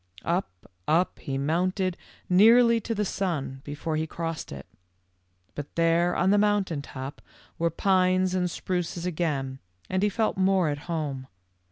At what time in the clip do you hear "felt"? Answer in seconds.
10.09-10.37